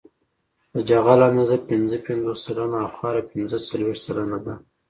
د 0.73 0.75
جغل 0.89 1.19
اندازه 1.29 1.57
پنځه 1.69 1.97
پنځوس 2.07 2.39
سلنه 2.45 2.77
او 2.83 2.89
خاوره 2.97 3.23
پنځه 3.33 3.57
څلویښت 3.67 4.01
سلنه 4.07 4.37
ده 4.45 4.53